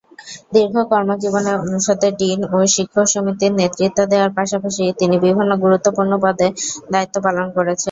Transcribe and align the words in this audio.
দীর্ঘ 0.53 0.75
কর্মজীবনে 0.91 1.51
অনুষদের 1.57 2.13
ডিন 2.19 2.39
ও 2.49 2.67
শিক্ষক 2.75 3.07
সমিতির 3.13 3.57
নেতৃত্ব 3.59 3.99
দেওয়ার 4.11 4.31
পাশাপাশি 4.37 4.83
তিনি 4.99 5.15
বিভিন্ন 5.25 5.51
গুরুত্বপূর্ণ 5.63 6.11
পদে 6.23 6.47
দায়িত্ব 6.91 7.15
পালন 7.25 7.47
করেছেন। 7.55 7.79